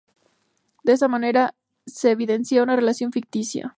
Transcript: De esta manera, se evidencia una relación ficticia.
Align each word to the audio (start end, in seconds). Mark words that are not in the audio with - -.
De 0.83 0.93
esta 0.93 1.07
manera, 1.07 1.53
se 1.85 2.09
evidencia 2.09 2.63
una 2.63 2.75
relación 2.75 3.11
ficticia. 3.11 3.69